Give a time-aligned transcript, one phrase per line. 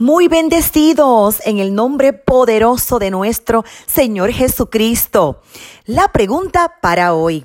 [0.00, 5.42] Muy bendecidos en el nombre poderoso de nuestro Señor Jesucristo.
[5.84, 7.44] La pregunta para hoy.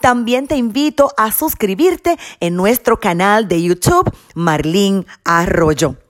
[0.00, 5.73] También te invito a suscribirte en nuestro canal de YouTube Marlín Arroyo.
[5.74, 6.03] Jojo.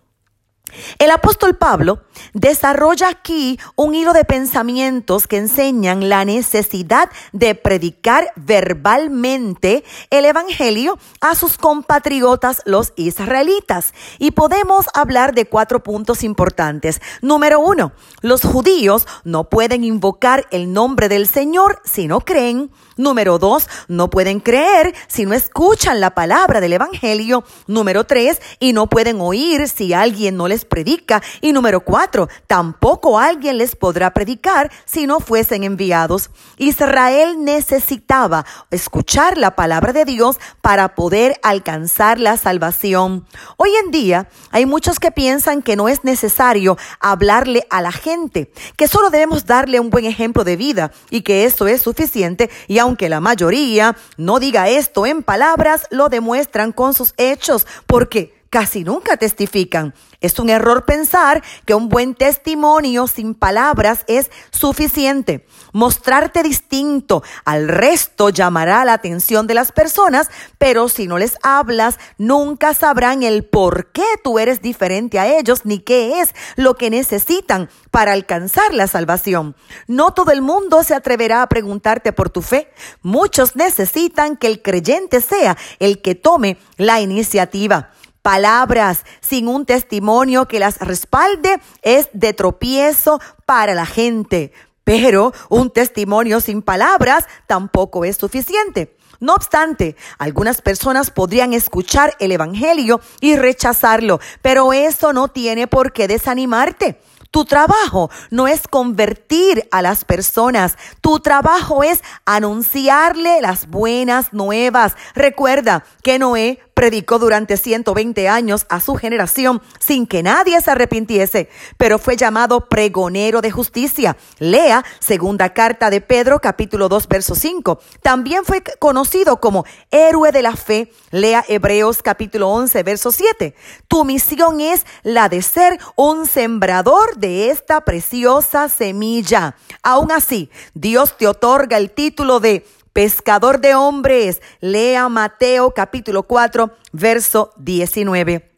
[0.98, 2.00] El apóstol Pablo
[2.32, 10.98] desarrolla aquí un hilo de pensamientos que enseñan la necesidad de predicar verbalmente el Evangelio
[11.20, 13.94] a sus compatriotas los israelitas.
[14.18, 17.00] Y podemos hablar de cuatro puntos importantes.
[17.22, 22.70] Número uno, los judíos no pueden invocar el nombre del Señor si no creen.
[22.96, 27.44] Número dos, no pueden creer si no escuchan la palabra del Evangelio.
[27.66, 31.22] Número tres, y no pueden oír si alguien no les predica.
[31.40, 36.30] Y número cuatro, tampoco alguien les podrá predicar si no fuesen enviados.
[36.56, 43.26] Israel necesitaba escuchar la palabra de Dios para poder alcanzar la salvación.
[43.56, 48.52] Hoy en día hay muchos que piensan que no es necesario hablarle a la gente,
[48.76, 52.78] que solo debemos darle un buen ejemplo de vida y que eso es suficiente y
[52.78, 58.84] aunque la mayoría no diga esto en palabras, lo demuestran con sus hechos, porque casi
[58.84, 59.94] nunca testifican.
[60.20, 65.44] Es un error pensar que un buen testimonio sin palabras es suficiente.
[65.72, 71.98] Mostrarte distinto al resto llamará la atención de las personas, pero si no les hablas,
[72.16, 76.90] nunca sabrán el por qué tú eres diferente a ellos ni qué es lo que
[76.90, 79.56] necesitan para alcanzar la salvación.
[79.88, 82.70] No todo el mundo se atreverá a preguntarte por tu fe.
[83.02, 87.90] Muchos necesitan que el creyente sea el que tome la iniciativa
[88.24, 94.50] palabras sin un testimonio que las respalde es de tropiezo para la gente.
[94.82, 98.96] Pero un testimonio sin palabras tampoco es suficiente.
[99.20, 105.92] No obstante, algunas personas podrían escuchar el Evangelio y rechazarlo, pero eso no tiene por
[105.92, 106.98] qué desanimarte.
[107.34, 114.94] Tu trabajo no es convertir a las personas, tu trabajo es anunciarle las buenas nuevas.
[115.16, 121.48] Recuerda que Noé predicó durante 120 años a su generación sin que nadie se arrepintiese,
[121.78, 124.16] pero fue llamado pregonero de justicia.
[124.38, 127.80] Lea segunda carta de Pedro capítulo 2 verso 5.
[128.02, 130.92] También fue conocido como héroe de la fe.
[131.10, 133.54] Lea Hebreos capítulo 11 verso 7.
[133.88, 139.56] Tu misión es la de ser un sembrador de esta preciosa semilla.
[139.82, 144.40] Aún así, Dios te otorga el título de pescador de hombres.
[144.60, 148.53] Lea Mateo capítulo 4, verso 19.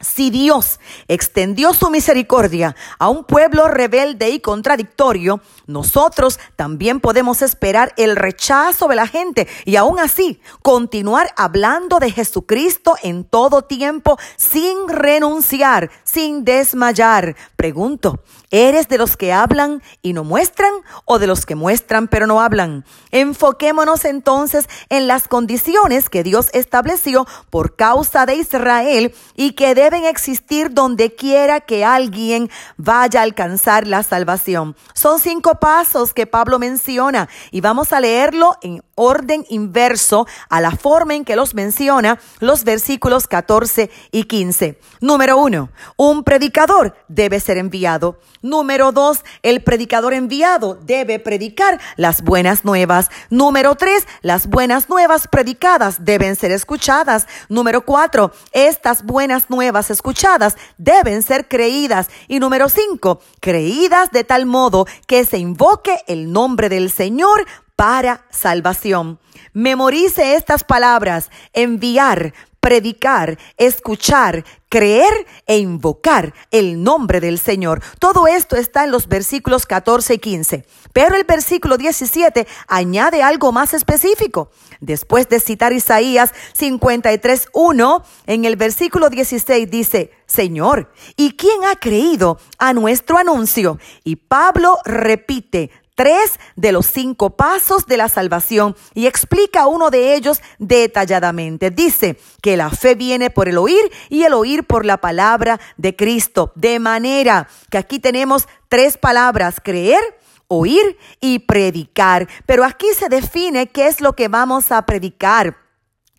[0.00, 0.78] Si Dios
[1.08, 8.86] extendió su misericordia a un pueblo rebelde y contradictorio, nosotros también podemos esperar el rechazo
[8.86, 15.90] de la gente y aún así continuar hablando de Jesucristo en todo tiempo sin renunciar,
[16.04, 17.34] sin desmayar.
[17.56, 18.22] Pregunto,
[18.52, 20.72] ¿eres de los que hablan y no muestran
[21.04, 22.84] o de los que muestran pero no hablan?
[23.10, 29.88] Enfoquémonos entonces en las condiciones que Dios estableció por causa de Israel y que de
[29.88, 34.76] deben existir donde quiera que alguien vaya a alcanzar la salvación.
[34.92, 40.72] Son cinco pasos que Pablo menciona y vamos a leerlo en orden inverso a la
[40.72, 44.78] forma en que los menciona los versículos 14 y 15.
[45.00, 48.20] Número uno, un predicador debe ser enviado.
[48.42, 53.10] Número dos, el predicador enviado debe predicar las buenas nuevas.
[53.30, 57.26] Número tres, las buenas nuevas predicadas deben ser escuchadas.
[57.48, 62.08] Número cuatro, estas buenas nuevas escuchadas deben ser creídas.
[62.28, 67.46] Y número cinco, creídas de tal modo que se invoque el nombre del Señor
[67.76, 69.20] para salvación.
[69.52, 77.82] Memorice estas palabras, enviar, predicar, escuchar, creer e invocar el nombre del Señor.
[77.98, 80.66] Todo esto está en los versículos 14 y 15.
[80.92, 84.50] Pero el versículo 17 añade algo más específico.
[84.80, 92.38] Después de citar Isaías 53.1, en el versículo 16 dice, Señor, ¿y quién ha creído
[92.58, 93.78] a nuestro anuncio?
[94.04, 100.14] Y Pablo repite, tres de los cinco pasos de la salvación y explica uno de
[100.14, 101.72] ellos detalladamente.
[101.72, 105.96] Dice que la fe viene por el oír y el oír por la palabra de
[105.96, 106.52] Cristo.
[106.54, 109.98] De manera que aquí tenemos tres palabras, creer,
[110.46, 112.28] oír y predicar.
[112.46, 115.67] Pero aquí se define qué es lo que vamos a predicar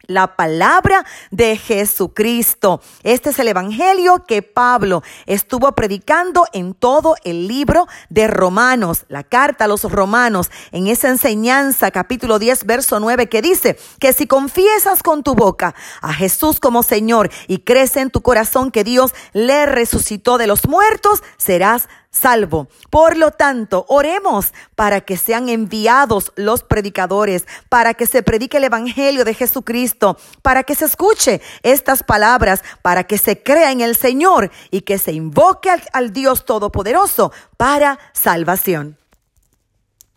[0.09, 2.81] la palabra de Jesucristo.
[3.03, 9.23] Este es el Evangelio que Pablo estuvo predicando en todo el libro de Romanos, la
[9.23, 14.25] carta a los romanos, en esa enseñanza capítulo 10, verso 9, que dice que si
[14.25, 19.13] confiesas con tu boca a Jesús como Señor y crees en tu corazón que Dios
[19.33, 22.67] le resucitó de los muertos, serás salvo.
[22.89, 28.65] Por lo tanto, oremos para que sean enviados los predicadores, para que se predique el
[28.65, 33.95] Evangelio de Jesucristo, para que se escuche estas palabras, para que se crea en el
[33.95, 38.97] Señor y que se invoque al, al Dios Todopoderoso para salvación.